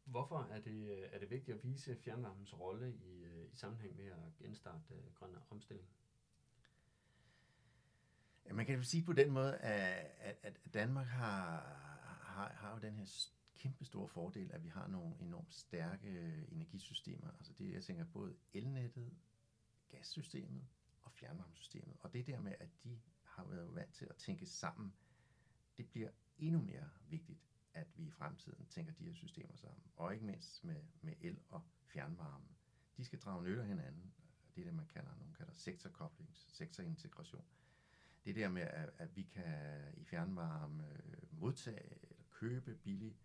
Hvorfor 0.04 0.49
er 0.50 0.61
det, 0.61 1.08
er 1.14 1.18
det 1.18 1.30
vigtigt 1.30 1.56
at 1.56 1.64
vise 1.64 1.96
fjernvarmens 1.96 2.61
rolle 2.61 2.94
i, 2.94 3.25
i 3.52 3.54
sammenhæng 3.54 3.96
med 3.96 4.06
at 4.06 4.37
genstarte 4.38 4.94
uh, 4.94 5.14
grøn 5.14 5.37
omstilling? 5.50 5.88
Ja, 8.46 8.52
man 8.52 8.66
kan 8.66 8.75
jo 8.75 8.82
sige 8.82 9.04
på 9.04 9.12
den 9.12 9.30
måde, 9.30 9.56
at, 9.56 10.37
at 10.42 10.75
Danmark 10.75 11.06
har, 11.06 11.61
har, 12.20 12.49
har 12.49 12.75
jo 12.75 12.78
den 12.78 12.94
her 12.94 13.06
kæmpe 13.62 13.85
store 13.85 14.09
fordel, 14.09 14.52
at 14.52 14.64
vi 14.64 14.69
har 14.69 14.87
nogle 14.87 15.16
enormt 15.21 15.54
stærke 15.54 16.09
øh, 16.09 16.45
energisystemer. 16.52 17.31
Altså 17.31 17.52
det, 17.52 17.73
jeg 17.73 17.83
tænker 17.83 18.04
både 18.04 18.37
elnettet, 18.52 19.12
gassystemet 19.88 20.66
og 21.02 21.12
fjernvarmesystemet. 21.12 21.97
Og 22.00 22.12
det 22.12 22.26
der 22.26 22.40
med, 22.40 22.54
at 22.61 22.69
de 22.85 23.00
har 23.23 23.45
været 23.45 23.75
vant 23.75 23.92
til 23.92 24.07
at 24.11 24.16
tænke 24.16 24.47
sammen, 24.47 24.95
det 25.76 25.88
bliver 25.88 26.11
endnu 26.38 26.62
mere 26.62 26.88
vigtigt, 27.09 27.40
at 27.75 27.87
vi 27.97 28.04
i 28.04 28.11
fremtiden 28.11 28.66
tænker 28.66 28.92
de 28.92 29.04
her 29.04 29.14
systemer 29.14 29.57
sammen. 29.57 29.83
Og 29.97 30.14
ikke 30.14 30.26
mindst 30.26 30.64
med, 30.64 30.83
med 31.00 31.14
el 31.21 31.40
og 31.49 31.62
fjernvarme. 31.87 32.49
De 32.97 33.04
skal 33.04 33.19
drage 33.19 33.42
nytte 33.42 33.62
af 33.62 33.69
hinanden. 33.69 34.12
Det 34.54 34.61
er 34.61 34.64
det, 34.64 34.75
man 34.75 34.87
kalder, 34.87 35.16
nogen 35.16 35.35
kalder 35.35 35.52
sektorkobling, 35.52 36.31
sektorintegration. 36.33 37.45
Det 38.25 38.37
der 38.37 38.49
med, 38.49 38.62
at, 38.62 38.90
at 38.99 39.16
vi 39.16 39.23
kan 39.23 39.92
i 39.97 40.04
fjernvarme 40.04 40.88
øh, 40.88 41.40
modtage 41.40 42.02
eller 42.02 42.25
købe 42.31 42.75
billig 42.75 43.16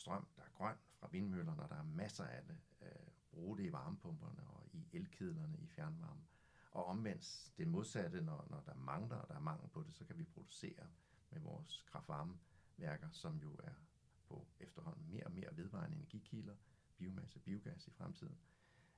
strøm, 0.00 0.26
der 0.36 0.42
er 0.42 0.48
grøn 0.54 0.76
fra 0.98 1.08
vindmøller, 1.12 1.54
når 1.54 1.66
der 1.66 1.76
er 1.76 1.82
masser 1.82 2.24
af 2.24 2.42
det. 2.44 2.58
Øh, 2.82 3.10
bruge 3.30 3.58
det 3.58 3.64
i 3.64 3.72
varmepumperne 3.72 4.46
og 4.46 4.68
i 4.72 4.88
elkedlerne 4.92 5.58
i 5.58 5.66
fjernvarme. 5.66 6.22
Og 6.72 6.86
omvendt 6.86 7.52
det 7.58 7.68
modsatte, 7.68 8.20
når, 8.20 8.46
når 8.50 8.60
der 8.60 8.74
mangler, 8.74 9.16
og 9.16 9.28
der 9.28 9.34
er 9.34 9.40
mangel 9.40 9.68
på 9.68 9.82
det, 9.82 9.94
så 9.94 10.04
kan 10.04 10.18
vi 10.18 10.24
producere 10.24 10.86
med 11.30 11.40
vores 11.40 11.84
kraftvarmeværker, 11.86 13.10
som 13.10 13.36
jo 13.36 13.56
er 13.64 13.74
på 14.28 14.48
efterhånden 14.60 15.10
mere 15.10 15.24
og 15.24 15.32
mere 15.32 15.56
vedvarende 15.56 15.96
energikilder, 15.96 16.56
biomasse 16.96 17.38
biogas 17.38 17.86
i 17.86 17.90
fremtiden. 17.90 18.38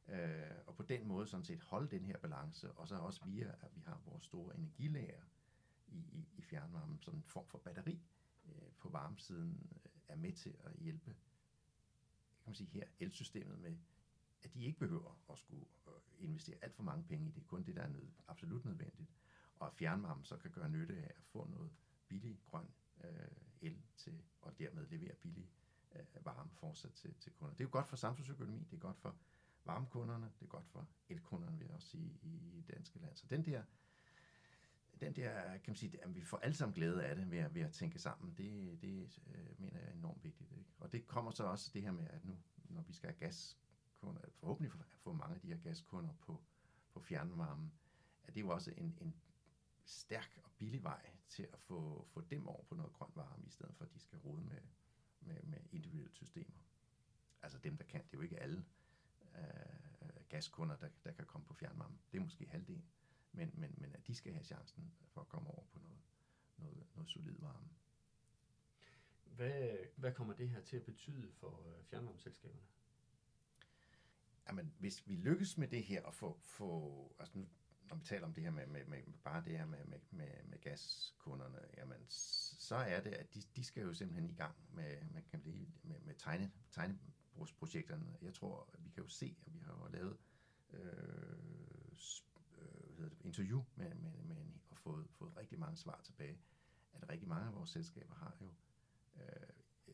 Øh, 0.09 0.57
og 0.67 0.77
på 0.77 0.83
den 0.83 1.09
måde 1.09 1.27
sådan 1.27 1.45
set 1.45 1.63
holde 1.63 1.91
den 1.91 2.05
her 2.05 2.19
balance, 2.19 2.73
og 2.73 2.89
så 2.89 2.97
også 2.97 3.25
via, 3.25 3.55
at 3.61 3.77
vi 3.77 3.81
har 3.81 4.03
vores 4.05 4.25
store 4.25 4.57
energilager 4.57 5.23
i, 5.87 5.99
i, 5.99 6.29
i 6.37 6.43
fjernvarmen, 6.43 7.01
som 7.01 7.15
en 7.15 7.23
form 7.23 7.49
for 7.49 7.59
batteri 7.59 8.03
øh, 8.45 8.73
på 8.79 8.89
varmesiden, 8.89 9.71
øh, 9.75 9.92
er 10.13 10.17
med 10.17 10.33
til 10.33 10.55
at 10.65 10.73
hjælpe 10.79 11.17
kan 12.43 12.51
man 12.51 12.55
sige 12.55 12.71
her, 12.71 12.85
elsystemet 13.01 13.59
med, 13.59 13.77
at 14.43 14.55
de 14.55 14.65
ikke 14.65 14.79
behøver 14.79 15.21
at 15.31 15.39
skulle 15.39 15.65
øh, 15.87 16.25
investere 16.25 16.57
alt 16.63 16.75
for 16.75 16.83
mange 16.83 17.05
penge 17.05 17.29
i 17.29 17.31
det, 17.31 17.47
kun 17.47 17.63
det, 17.63 17.77
der 17.77 17.83
er 17.83 17.89
nød, 17.89 18.09
absolut 18.29 18.65
nødvendigt, 18.65 19.11
og 19.57 19.67
at 19.67 19.75
fjernvarmen 19.75 20.25
så 20.25 20.37
kan 20.37 20.51
gøre 20.51 20.69
nytte 20.69 20.97
af 20.97 21.13
at 21.17 21.25
få 21.25 21.47
noget 21.47 21.71
billig 22.09 22.41
grøn 22.47 22.69
øh, 23.05 23.11
el 23.61 23.83
til, 23.97 24.23
og 24.41 24.59
dermed 24.59 24.87
levere 24.87 25.15
billig 25.15 25.51
øh, 25.95 26.27
varme 26.27 26.51
fortsat 26.51 26.93
til, 26.93 27.15
til 27.15 27.33
kunder. 27.33 27.55
Det 27.55 27.61
er 27.61 27.65
jo 27.65 27.73
godt 27.73 27.89
for 27.89 27.97
samfundsøkonomi, 27.97 28.67
det 28.71 28.77
er 28.77 28.81
godt 28.81 28.99
for 28.99 29.17
varmekunderne, 29.65 30.33
det 30.41 30.45
er 30.45 30.51
godt 30.51 30.67
for 30.67 30.89
elkunderne, 31.09 31.59
vil 31.59 31.65
jeg 31.65 31.75
også 31.75 31.89
sige, 31.89 32.19
i 32.23 32.65
danske 32.73 32.99
land. 32.99 33.17
Så 33.17 33.27
den 33.27 33.45
der, 33.45 33.65
den 35.01 35.17
der, 35.17 35.43
kan 35.43 35.63
man 35.67 35.77
sige, 35.77 36.05
at 36.05 36.15
vi 36.15 36.25
får 36.25 36.39
alle 36.39 36.55
sammen 36.55 36.75
glæde 36.75 37.05
af 37.05 37.17
det 37.17 37.31
ved 37.31 37.39
at, 37.39 37.55
ved 37.55 37.63
at 37.63 37.73
tænke 37.73 37.99
sammen, 37.99 38.35
det, 38.39 38.83
det 38.83 39.19
øh, 39.27 39.61
mener 39.61 39.79
jeg 39.79 39.89
er 39.89 39.93
enormt 39.93 40.25
vigtigt. 40.25 40.53
Ikke? 40.53 40.71
Og 40.79 40.93
det 40.93 41.07
kommer 41.07 41.31
så 41.31 41.45
også 41.45 41.71
det 41.75 41.83
her 41.83 41.93
med, 41.93 42.07
at 42.07 42.25
nu, 42.25 42.39
når 42.69 42.83
vi 42.83 42.93
skal 42.93 43.09
have 43.11 43.19
gaskunder, 43.19 44.21
forhåbentlig 44.33 44.73
få 45.03 45.13
mange 45.13 45.35
af 45.35 45.41
de 45.41 45.49
her 45.49 45.57
gaskunder 45.57 46.13
på, 46.21 46.43
på 46.93 47.01
fjernvarmen, 47.01 47.73
at 48.25 48.35
det 48.35 48.41
er 48.41 48.45
jo 48.45 48.51
også 48.51 48.73
en, 48.77 48.99
en 49.01 49.15
stærk 49.85 50.41
og 50.45 50.51
billig 50.59 50.83
vej 50.83 51.11
til 51.29 51.49
at 51.53 51.59
få, 51.59 52.07
få 52.09 52.21
dem 52.21 52.47
over 52.47 52.63
på 52.63 52.75
noget 52.75 52.93
grønt 52.93 53.17
varme, 53.17 53.47
i 53.47 53.51
stedet 53.51 53.75
for 53.77 53.85
at 53.85 53.93
de 53.95 53.99
skal 53.99 54.19
rode 54.19 54.43
med, 54.43 54.61
med, 55.21 55.43
med 55.43 55.59
individuelle 55.71 56.13
systemer. 56.13 56.59
Altså 57.43 57.59
dem, 57.59 57.77
der 57.77 57.85
kan. 57.85 58.01
Det 58.01 58.13
er 58.13 58.19
jo 58.19 58.21
ikke 58.21 58.41
alle 58.41 58.65
øh, 59.39 60.25
gaskunder, 60.29 60.77
der, 60.77 60.89
der 61.05 61.13
kan 61.13 61.27
komme 61.27 61.47
på 61.47 61.55
fjernvarme. 61.55 61.99
Det 62.13 62.19
er 62.19 62.23
måske 62.23 62.49
halvdelen. 62.49 62.85
Men, 63.33 63.51
men, 63.55 63.75
men 63.79 63.93
at 63.95 64.07
de 64.07 64.15
skal 64.15 64.33
have 64.33 64.45
chancen 64.45 64.93
for 65.09 65.21
at 65.21 65.29
komme 65.29 65.51
over 65.51 65.65
på 65.73 65.79
noget, 65.79 65.99
noget, 66.57 66.87
noget 66.95 67.11
solid 67.11 67.39
varme. 67.39 67.69
Hvad, 69.25 69.77
hvad 69.97 70.13
kommer 70.13 70.35
det 70.35 70.49
her 70.49 70.61
til 70.61 70.77
at 70.77 70.85
betyde 70.85 71.33
for 71.33 71.65
øh, 71.67 71.85
fjernvarmeselskaberne? 71.85 72.63
Jamen, 74.49 74.73
hvis 74.79 75.09
vi 75.09 75.17
lykkes 75.17 75.59
med 75.59 75.69
det 75.69 75.85
her 75.85 76.03
og 76.03 76.15
få, 76.15 76.39
få 76.41 77.15
altså 77.19 77.39
nu, 77.39 77.49
når 77.89 77.97
vi 77.97 78.05
taler 78.05 78.27
om 78.27 78.35
det 78.35 78.43
her 78.43 78.51
med, 78.51 78.67
med, 78.67 78.85
med 78.85 78.99
bare 79.25 79.45
det 79.45 79.59
her 79.59 79.67
med, 79.67 79.85
med, 79.85 79.99
med, 80.11 80.45
med 80.45 80.61
gaskunderne, 80.61 81.59
jamen, 81.77 82.05
så 82.09 82.75
er 82.75 83.01
det, 83.01 83.11
at 83.11 83.35
de, 83.35 83.43
de 83.57 83.65
skal 83.65 83.83
jo 83.83 83.95
simpelthen 83.95 84.31
i 84.31 84.35
gang 84.35 84.57
med, 84.71 85.05
med, 85.11 85.23
kan 85.23 85.41
blive, 85.41 85.67
med, 85.83 86.01
med 86.01 86.15
tegne, 86.15 86.53
tegnebrugsprojekterne. 86.71 88.17
Jeg 88.23 88.35
tror, 88.35 88.71
at 88.73 88.85
vi 88.85 88.91
kan 88.91 89.03
jo 89.03 89.09
se, 89.09 89.37
at 89.47 89.55
vi 89.55 89.59
har 89.59 89.73
jo 89.73 89.87
lavet 89.93 90.17
øh, 90.71 91.97
hedder 93.03 93.17
det, 93.17 93.25
interview 93.25 93.63
med, 93.77 93.95
med, 93.95 94.13
med 94.23 94.37
en, 94.37 94.61
og 94.71 94.79
fået, 94.79 95.07
fået 95.11 95.37
rigtig 95.37 95.59
mange 95.59 95.77
svar 95.77 96.01
tilbage, 96.05 96.39
at 96.93 97.09
rigtig 97.09 97.29
mange 97.29 97.47
af 97.47 97.55
vores 97.55 97.71
selskaber 97.71 98.15
har 98.15 98.37
jo 98.41 98.55
øh, 99.17 99.49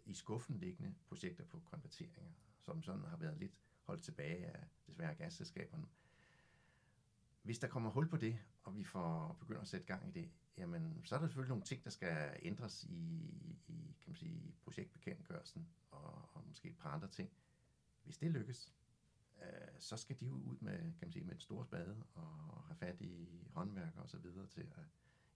i 0.04 0.14
skuffen 0.14 0.56
liggende 0.56 0.94
projekter 1.08 1.44
på 1.44 1.60
konverteringer, 1.60 2.32
som 2.58 2.82
sådan 2.82 3.04
har 3.04 3.16
været 3.16 3.38
lidt 3.38 3.60
holdt 3.82 4.02
tilbage 4.02 4.46
af 4.46 4.66
desværre 4.86 5.14
gasselskaberne. 5.14 5.86
Hvis 7.42 7.58
der 7.58 7.68
kommer 7.68 7.90
hul 7.90 8.08
på 8.08 8.16
det, 8.16 8.38
og 8.64 8.76
vi 8.76 8.84
får 8.84 9.36
begynder 9.40 9.60
at 9.60 9.68
sætte 9.68 9.86
gang 9.86 10.08
i 10.08 10.10
det, 10.20 10.30
jamen, 10.56 11.00
så 11.04 11.14
er 11.14 11.18
der 11.18 11.26
selvfølgelig 11.26 11.48
nogle 11.48 11.64
ting, 11.64 11.84
der 11.84 11.90
skal 11.90 12.38
ændres 12.42 12.84
i, 12.84 13.30
i 13.68 13.96
kan 14.00 14.10
man 14.10 14.16
sige, 14.16 14.54
projektbekendtgørelsen, 14.62 15.68
og, 15.90 16.28
og 16.34 16.46
måske 16.46 16.68
et 16.68 16.78
par 16.78 16.90
andre 16.90 17.08
ting. 17.08 17.30
Hvis 18.04 18.18
det 18.18 18.30
lykkes, 18.30 18.72
Øh, 19.42 19.68
så 19.78 19.96
skal 19.96 20.20
de 20.20 20.26
jo 20.26 20.34
ud 20.34 20.56
med, 20.60 20.78
kan 20.78 20.94
man 21.02 21.12
sige, 21.12 21.24
med 21.24 21.34
en 21.34 21.40
stor 21.40 21.64
spade 21.64 22.04
og 22.14 22.64
have 22.64 22.76
fat 22.76 23.00
i 23.00 23.42
håndværker 23.50 24.00
og 24.00 24.10
så 24.10 24.18
videre 24.18 24.46
til 24.46 24.72
at 24.76 24.84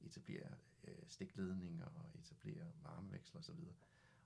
etablere 0.00 0.54
øh, 0.84 1.02
stikledninger 1.06 1.86
og 1.86 2.10
etablere 2.14 2.72
varmeveksler 2.82 3.38
og 3.38 3.44
så 3.44 3.52
videre, 3.52 3.74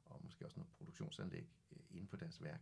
og 0.05 0.25
måske 0.25 0.45
også 0.45 0.59
noget 0.59 0.73
produktionsanlæg 0.73 1.49
øh, 1.73 1.79
inde 1.91 2.07
på 2.07 2.17
deres 2.17 2.43
værk. 2.43 2.61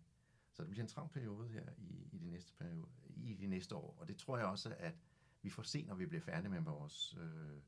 Så 0.53 0.63
det 0.63 0.71
bliver 0.71 0.85
en 0.85 0.89
travl 0.89 1.09
periode 1.09 1.49
her 1.49 1.73
i, 1.79 2.09
i, 2.13 2.19
de 2.19 2.31
næste 2.31 2.53
periode, 2.53 2.87
i 3.17 3.35
de 3.35 3.47
næste 3.47 3.75
år, 3.75 3.97
og 3.99 4.09
det 4.09 4.17
tror 4.17 4.39
jeg 4.39 4.47
også, 4.47 4.75
at 4.79 4.95
vi 5.43 5.51
får 5.51 5.63
se, 5.63 5.83
når 5.83 5.95
vi 5.95 6.07
bliver 6.07 6.23
færdige 6.23 6.51
med 6.51 6.61
vores 6.61 7.15
øh, 7.15 7.63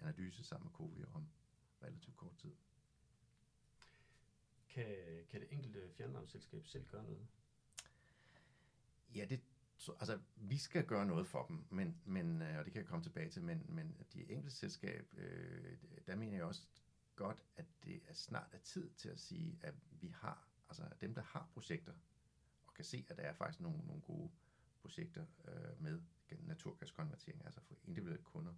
analyse 0.00 0.44
sammen 0.44 0.66
med 0.66 0.72
COVID 0.72 1.04
om 1.14 1.28
relativt 1.82 2.16
kort 2.16 2.36
tid. 2.36 2.54
Kan, 4.68 4.86
kan 5.28 5.40
det 5.40 5.48
enkelte 5.50 5.90
fjernvarmeselskab 5.96 6.66
selv 6.66 6.86
gøre 6.86 7.04
noget? 7.04 7.26
Ja, 9.14 9.24
det, 9.24 9.40
altså, 9.88 10.18
vi 10.36 10.56
skal 10.56 10.86
gøre 10.86 11.06
noget 11.06 11.26
for 11.26 11.46
dem, 11.46 11.64
men, 11.70 12.00
men, 12.04 12.42
øh, 12.42 12.58
og 12.58 12.64
det 12.64 12.72
kan 12.72 12.80
jeg 12.80 12.88
komme 12.88 13.04
tilbage 13.04 13.30
til, 13.30 13.42
men, 13.42 13.66
men 13.68 13.96
de 14.12 14.30
enkelte 14.30 14.56
selskab, 14.56 15.14
øh, 15.16 15.76
der 16.06 16.14
mener 16.16 16.36
jeg 16.36 16.44
også 16.44 16.62
godt, 17.16 17.42
at 17.56 17.66
det 17.84 18.02
er 18.08 18.14
snart 18.14 18.48
er 18.52 18.58
tid 18.58 18.90
til 18.90 19.08
at 19.08 19.20
sige, 19.20 19.58
at 19.62 19.74
vi 19.90 20.08
har, 20.08 20.48
altså 20.68 20.82
dem, 21.00 21.14
der 21.14 21.22
har 21.22 21.48
projekter, 21.52 21.92
og 22.66 22.74
kan 22.74 22.84
se, 22.84 23.06
at 23.08 23.16
der 23.16 23.22
er 23.22 23.32
faktisk 23.32 23.60
nogle, 23.60 23.78
nogle 23.86 24.02
gode 24.02 24.30
projekter 24.80 25.26
øh, 25.48 25.82
med 25.82 26.00
naturgaskonvertering, 26.38 27.44
altså 27.44 27.60
for 27.60 27.74
individuelle 27.84 28.24
kunder 28.24 28.54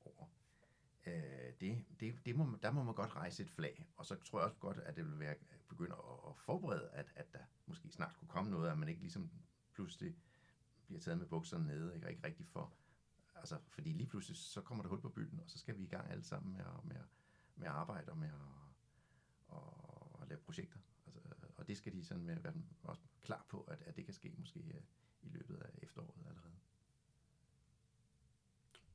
over. 0.00 0.26
Øh, 1.06 1.52
det, 1.60 1.84
det, 2.00 2.26
det 2.26 2.36
må, 2.36 2.58
der 2.62 2.70
må 2.70 2.82
man 2.82 2.94
godt 2.94 3.16
rejse 3.16 3.42
et 3.42 3.50
flag, 3.50 3.86
og 3.96 4.06
så 4.06 4.14
tror 4.14 4.38
jeg 4.38 4.44
også 4.44 4.58
godt, 4.58 4.78
at 4.78 4.96
det 4.96 5.04
vil 5.04 5.18
være 5.18 5.34
begynde 5.68 5.94
at, 5.94 6.30
at 6.30 6.36
forberede, 6.36 6.90
at, 6.92 7.12
at 7.14 7.32
der 7.32 7.44
måske 7.66 7.88
snart 7.90 8.16
kunne 8.18 8.28
komme 8.28 8.50
noget, 8.50 8.70
at 8.70 8.78
man 8.78 8.88
ikke 8.88 9.00
ligesom 9.00 9.30
pludselig 9.80 10.16
bliver 10.86 11.00
taget 11.00 11.18
med 11.18 11.26
bukserne 11.26 11.66
nede, 11.66 11.94
ikke, 11.94 12.10
ikke 12.10 12.26
rigtig 12.26 12.46
for, 12.46 12.72
altså, 13.34 13.58
fordi 13.68 13.92
lige 13.92 14.06
pludselig, 14.06 14.36
så 14.36 14.60
kommer 14.60 14.84
der 14.84 14.88
hul 14.88 15.00
på 15.00 15.08
bylden, 15.08 15.40
og 15.40 15.50
så 15.50 15.58
skal 15.58 15.78
vi 15.78 15.82
i 15.82 15.86
gang 15.86 16.10
alle 16.10 16.24
sammen 16.24 16.52
med 16.52 16.60
at, 16.60 16.84
med 16.84 16.96
at, 16.96 17.06
med 17.56 17.66
at 17.66 17.72
arbejde 17.72 18.10
og 18.10 18.18
med 18.18 18.28
at, 18.28 18.34
og, 19.48 20.22
at 20.22 20.28
lave 20.28 20.40
projekter. 20.40 20.78
Altså, 21.24 21.46
og 21.56 21.68
det 21.68 21.76
skal 21.76 21.92
de 21.92 22.04
sådan 22.04 22.24
med, 22.24 22.40
være 22.40 22.54
også 22.82 23.02
klar 23.22 23.46
på, 23.48 23.60
at, 23.60 23.82
at 23.82 23.96
det 23.96 24.04
kan 24.04 24.14
ske 24.14 24.34
måske 24.38 24.60
øh, 24.60 24.82
i 25.22 25.28
løbet 25.28 25.56
af 25.56 25.70
efteråret 25.82 26.26
allerede. 26.28 26.54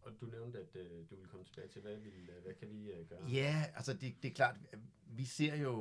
Og 0.01 0.11
du 0.21 0.25
nævnte, 0.25 0.59
at 0.59 0.75
øh, 0.75 1.09
du 1.09 1.15
vil 1.15 1.27
komme 1.27 1.45
tilbage 1.45 1.67
til, 1.67 1.81
hvad, 1.81 1.97
vil, 1.97 2.29
øh, 2.29 2.43
hvad 2.43 2.53
kan 2.53 2.69
vi 2.69 2.91
øh, 2.91 3.09
gøre? 3.09 3.27
Ja, 3.27 3.65
altså 3.75 3.93
det, 3.93 4.23
det 4.23 4.31
er 4.31 4.35
klart, 4.35 4.55
vi 5.05 5.25
ser 5.25 5.55
jo, 5.55 5.73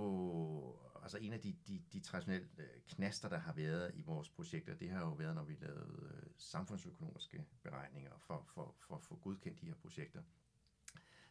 altså 1.04 1.18
en 1.18 1.32
af 1.32 1.40
de, 1.40 1.56
de, 1.68 1.82
de 1.92 2.00
traditionelle 2.00 2.48
øh, 2.58 2.80
knaster, 2.88 3.28
der 3.28 3.38
har 3.38 3.52
været 3.52 3.92
i 3.94 4.02
vores 4.02 4.28
projekter, 4.30 4.74
det 4.74 4.90
har 4.90 5.00
jo 5.00 5.12
været, 5.12 5.34
når 5.34 5.44
vi 5.44 5.54
lavede 5.54 6.10
øh, 6.16 6.30
samfundsøkonomiske 6.36 7.46
beregninger 7.62 8.18
for, 8.18 8.44
for, 8.46 8.74
for 8.80 8.96
at 8.96 9.02
få 9.02 9.16
godkendt 9.16 9.60
de 9.60 9.66
her 9.66 9.74
projekter. 9.74 10.22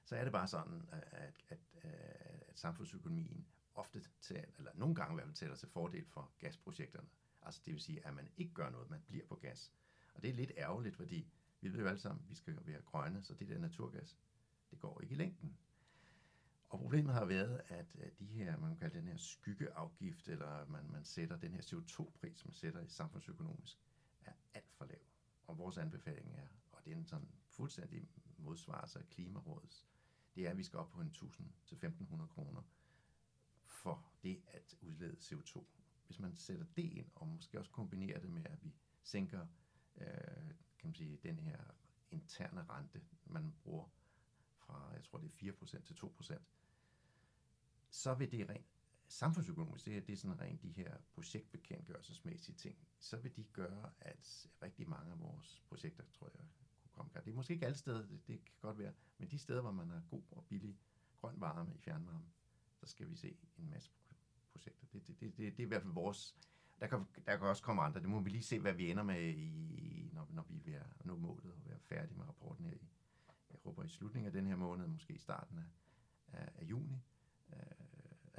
Så 0.05 0.15
er 0.15 0.23
det 0.23 0.31
bare 0.31 0.47
sådan, 0.47 0.81
øh, 0.93 0.99
at, 1.11 1.43
at, 1.49 1.59
at, 1.81 1.89
at 2.47 2.59
samfundsøkonomien 2.59 3.47
ofte 3.75 4.03
taler, 4.21 4.47
eller 4.57 4.71
nogle 4.75 4.95
gange 4.95 5.13
i 5.13 5.15
hvert 5.15 5.27
fald 5.27 5.35
tæller 5.35 5.55
til 5.55 5.69
fordel 5.69 6.05
for 6.07 6.31
gasprojekterne. 6.39 7.07
Altså 7.41 7.61
det 7.65 7.73
vil 7.73 7.81
sige, 7.81 8.07
at 8.07 8.13
man 8.13 8.29
ikke 8.37 8.53
gør 8.53 8.69
noget, 8.69 8.89
man 8.89 9.01
bliver 9.07 9.25
på 9.25 9.35
gas. 9.35 9.73
Og 10.13 10.21
det 10.21 10.29
er 10.29 10.33
lidt 10.33 10.51
ærgerligt, 10.57 10.95
fordi 10.95 11.27
vi 11.61 11.73
ved 11.73 11.79
jo 11.79 11.87
alle 11.87 11.99
sammen, 11.99 12.23
at 12.23 12.29
vi 12.29 12.35
skal 12.35 12.59
være 12.65 12.81
grønne, 12.81 13.23
så 13.23 13.33
det 13.33 13.47
der 13.47 13.57
naturgas, 13.57 14.17
det 14.71 14.79
går 14.79 15.01
ikke 15.01 15.13
i 15.13 15.17
længden. 15.17 15.57
Og 16.73 16.79
problemet 16.79 17.13
har 17.13 17.25
været, 17.25 17.61
at 17.67 17.95
øh, 17.99 18.11
de 18.19 18.25
her, 18.25 18.57
man 18.57 18.69
kan 18.69 18.77
kalde 18.77 18.97
den 18.97 19.07
her 19.07 19.17
skyggeafgift, 19.17 20.27
eller 20.27 20.65
man, 20.65 20.91
man 20.91 21.05
sætter 21.05 21.37
den 21.37 21.53
her 21.53 21.61
CO2-pris, 21.61 22.45
man 22.45 22.53
sætter 22.53 22.81
i 22.81 22.87
samfundsøkonomisk, 22.87 23.77
er 24.25 24.31
alt 24.53 24.71
for 24.71 24.85
lav. 24.85 24.99
Og 25.47 25.57
vores 25.57 25.77
anbefaling 25.77 26.35
er, 26.35 26.47
og 26.71 26.85
det 26.85 26.93
er 26.93 26.97
en 26.97 27.05
sådan 27.05 27.27
fuldstændig 27.47 28.07
modsvarelse 28.37 28.99
af 28.99 29.09
Klimarådets, 29.09 29.87
det 30.35 30.45
er, 30.45 30.49
at 30.49 30.57
vi 30.57 30.63
skal 30.63 30.79
op 30.79 30.89
på 30.91 31.01
en 31.01 31.07
1000 31.07 31.47
til 31.65 31.75
1500 31.75 32.29
kroner 32.29 32.61
for 33.65 34.05
det 34.23 34.41
at 34.47 34.75
udlede 34.81 35.17
CO2. 35.19 35.63
Hvis 36.05 36.19
man 36.19 36.35
sætter 36.35 36.65
det 36.75 36.91
ind, 36.91 37.09
og 37.15 37.27
måske 37.27 37.59
også 37.59 37.71
kombinerer 37.71 38.19
det 38.19 38.29
med, 38.29 38.45
at 38.45 38.63
vi 38.63 38.73
sænker 39.03 39.47
øh, 39.95 40.07
kan 40.77 40.87
man 40.87 40.95
sige, 40.95 41.17
den 41.23 41.39
her 41.39 41.59
interne 42.11 42.63
rente, 42.63 43.01
man 43.25 43.53
bruger 43.63 43.87
fra, 44.55 44.91
jeg 44.93 45.03
tror 45.03 45.19
det 45.19 45.27
er 45.27 45.53
4% 45.53 45.83
til 45.83 45.93
2%, 45.93 46.39
så 47.93 48.13
vil 48.13 48.31
det 48.31 48.49
rent 48.49 48.65
samfundsøkonomisk, 49.07 49.85
det, 49.85 49.97
er, 49.97 50.01
det 50.01 50.13
er 50.13 50.17
sådan 50.17 50.39
rent 50.39 50.61
de 50.61 50.69
her 50.69 50.97
projektbekendtgørelsesmæssige 51.13 52.55
ting, 52.55 52.77
så 52.99 53.17
vil 53.17 53.35
de 53.35 53.43
gøre, 53.43 53.91
at 53.99 54.49
rigtig 54.61 54.89
mange 54.89 55.11
af 55.11 55.19
vores 55.19 55.63
projekter, 55.67 56.03
tror 56.13 56.29
jeg, 56.33 56.45
kunne 56.81 56.91
komme 56.91 57.11
Det 57.25 57.31
er 57.31 57.35
måske 57.35 57.53
ikke 57.53 57.65
alle 57.65 57.77
steder, 57.77 58.07
det, 58.07 58.27
det 58.27 58.45
kan 58.45 58.53
godt 58.61 58.77
være, 58.77 58.93
men 59.17 59.31
de 59.31 59.37
steder, 59.37 59.61
hvor 59.61 59.71
man 59.71 59.89
har 59.89 60.01
god 60.09 60.23
og 60.31 60.45
billig 60.45 60.77
grøn 61.17 61.41
varme 61.41 61.75
i 61.75 61.77
fjernvarme, 61.77 62.25
så 62.75 62.85
skal 62.85 63.09
vi 63.09 63.15
se 63.15 63.37
en 63.57 63.69
masse 63.69 63.91
projekter. 64.51 64.87
Det, 64.93 65.07
det, 65.07 65.19
det, 65.19 65.37
det, 65.37 65.57
det 65.57 65.59
er 65.59 65.65
i 65.65 65.67
hvert 65.67 65.81
fald 65.81 65.93
vores... 65.93 66.35
Der 66.79 66.87
kan, 66.87 67.05
der 67.25 67.37
kan 67.37 67.47
også 67.47 67.63
komme 67.63 67.81
andre. 67.81 68.01
Det 68.01 68.09
må 68.09 68.19
vi 68.19 68.29
lige 68.29 68.43
se, 68.43 68.59
hvad 68.59 68.73
vi 68.73 68.91
ender 68.91 69.03
med, 69.03 69.21
i, 69.21 70.09
når, 70.13 70.27
når 70.29 70.45
vi 70.49 70.55
er 70.57 70.63
ved 70.63 70.73
at 70.73 71.05
nå 71.05 71.15
målet 71.17 71.51
og 71.53 71.65
være 71.65 71.79
færdige 71.79 72.17
med 72.17 72.27
rapporten 72.27 72.65
her 72.65 72.73
i, 72.73 72.87
jeg 73.49 73.59
håber 73.63 73.83
i 73.83 73.87
slutningen 73.87 74.27
af 74.27 74.33
den 74.33 74.47
her 74.47 74.55
måned, 74.55 74.87
måske 74.87 75.13
i 75.13 75.17
starten 75.17 75.57
af, 75.57 75.65
af, 76.27 76.49
af 76.55 76.63
juni 76.63 76.97
øh, 77.53 77.82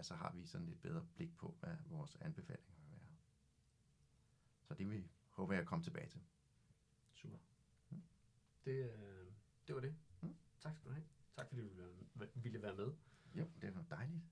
altså 0.04 0.14
har 0.14 0.32
vi 0.32 0.46
sådan 0.46 0.68
et 0.68 0.80
bedre 0.80 1.06
blik 1.14 1.36
på, 1.36 1.56
hvad 1.60 1.76
vores 1.86 2.16
anbefalinger 2.20 2.74
vil 2.80 2.90
være. 2.90 3.16
Så 4.62 4.74
det 4.74 4.90
vil 4.90 5.08
håber 5.30 5.52
jeg 5.52 5.60
at 5.60 5.66
komme 5.66 5.84
tilbage 5.84 6.08
til. 6.08 6.20
Super. 7.12 7.38
Det, 8.64 8.90
øh, 8.92 9.26
det 9.66 9.74
var 9.74 9.80
det. 9.80 9.96
Mm. 10.22 10.36
Tak 10.60 10.76
skal 10.76 10.88
du 10.88 10.94
have. 10.94 11.06
Tak 11.36 11.48
fordi 11.48 11.60
du 11.60 11.66
ville 11.68 11.82
være- 12.14 12.28
ville 12.34 12.62
være 12.62 12.74
med. 12.76 12.92
Jo, 13.34 13.50
det 13.62 13.74
var 13.74 13.82
dejligt. 13.90 14.22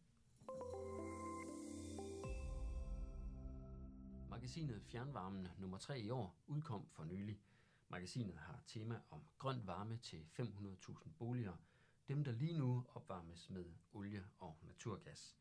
Magasinet 4.31 4.83
Fjernvarmen 4.83 5.49
nummer 5.59 5.79
3 5.79 6.01
i 6.01 6.11
år 6.11 6.43
udkom 6.47 6.89
for 6.89 7.05
nylig. 7.05 7.41
Magasinet 7.89 8.37
har 8.39 8.63
tema 8.67 9.01
om 9.11 9.25
grøn 9.39 9.67
varme 9.67 9.97
til 9.99 10.27
500.000 10.33 11.13
boliger, 11.19 11.57
dem 12.09 12.25
der 12.25 12.33
lige 12.33 12.59
nu 12.59 12.87
opvarmes 12.95 13.51
med 13.51 13.75
olie 13.93 14.25
og 14.39 14.59
naturgas. 14.63 15.39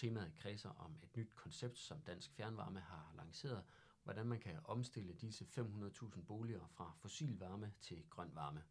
Temaet 0.00 0.36
kredser 0.36 0.70
om 0.70 0.96
et 1.02 1.16
nyt 1.16 1.34
koncept, 1.34 1.78
som 1.78 2.00
Dansk 2.00 2.32
Fjernvarme 2.32 2.80
har 2.80 3.12
lanceret, 3.16 3.64
hvordan 4.04 4.26
man 4.26 4.40
kan 4.40 4.60
omstille 4.64 5.12
disse 5.12 5.44
500.000 5.44 6.22
boliger 6.22 6.66
fra 6.66 6.92
fossil 6.96 7.38
varme 7.38 7.72
til 7.80 8.04
grøn 8.10 8.30
varme. 8.34 8.64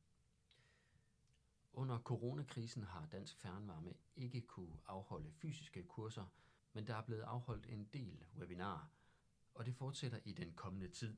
Under 1.73 1.99
coronakrisen 1.99 2.83
har 2.83 3.05
Dansk 3.05 3.37
Fjernvarme 3.37 3.93
ikke 4.15 4.41
kunne 4.41 4.77
afholde 4.85 5.31
fysiske 5.31 5.83
kurser, 5.83 6.25
men 6.73 6.87
der 6.87 6.95
er 6.95 7.01
blevet 7.01 7.21
afholdt 7.21 7.65
en 7.65 7.89
del 7.93 8.25
webinarer, 8.37 8.91
og 9.55 9.65
det 9.65 9.75
fortsætter 9.75 10.19
i 10.25 10.33
den 10.33 10.53
kommende 10.53 10.87
tid. 10.87 11.17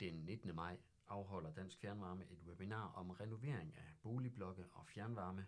Den 0.00 0.14
19. 0.14 0.54
maj 0.54 0.78
afholder 1.06 1.52
Dansk 1.52 1.78
Fjernvarme 1.78 2.24
et 2.24 2.42
webinar 2.46 2.86
om 2.86 3.10
renovering 3.10 3.76
af 3.76 3.94
boligblokke 4.02 4.66
og 4.72 4.86
fjernvarme. 4.86 5.46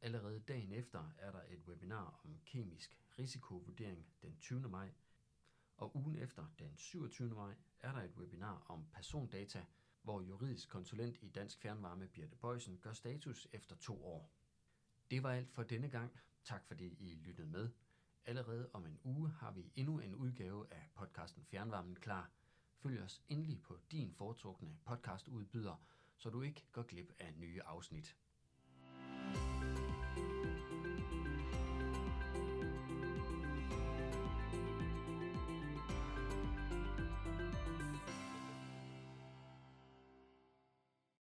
Allerede 0.00 0.40
dagen 0.40 0.72
efter 0.72 1.12
er 1.18 1.32
der 1.32 1.42
et 1.48 1.60
webinar 1.68 2.20
om 2.24 2.38
kemisk 2.44 2.98
risikovurdering 3.18 4.06
den 4.22 4.36
20. 4.40 4.68
maj, 4.68 4.92
og 5.76 5.96
ugen 5.96 6.16
efter 6.16 6.46
den 6.58 6.76
27. 6.76 7.34
maj 7.34 7.54
er 7.80 7.92
der 7.92 8.02
et 8.02 8.16
webinar 8.16 8.64
om 8.68 8.86
persondata, 8.92 9.64
hvor 10.02 10.20
juridisk 10.20 10.68
konsulent 10.68 11.18
i 11.22 11.28
Dansk 11.28 11.60
Fjernvarme 11.60 12.08
Birte 12.08 12.36
Bøjsen 12.36 12.78
gør 12.78 12.92
status 12.92 13.48
efter 13.52 13.76
to 13.76 14.04
år. 14.04 14.30
Det 15.10 15.22
var 15.22 15.32
alt 15.32 15.50
for 15.50 15.62
denne 15.62 15.88
gang. 15.88 16.12
Tak 16.44 16.66
fordi 16.66 16.86
I 16.86 17.14
lyttede 17.14 17.48
med. 17.48 17.70
Allerede 18.24 18.70
om 18.72 18.86
en 18.86 18.98
uge 19.04 19.30
har 19.30 19.52
vi 19.52 19.72
endnu 19.74 19.98
en 19.98 20.14
udgave 20.14 20.72
af 20.72 20.90
podcasten 20.94 21.44
Fjernvarmen 21.44 21.94
klar. 21.94 22.30
Følg 22.76 23.02
os 23.02 23.22
endelig 23.28 23.62
på 23.62 23.78
din 23.90 24.12
foretrukne 24.12 24.76
podcastudbyder, 24.84 25.76
så 26.16 26.30
du 26.30 26.42
ikke 26.42 26.66
går 26.72 26.82
glip 26.82 27.12
af 27.18 27.34
nye 27.34 27.62
afsnit. 27.62 28.16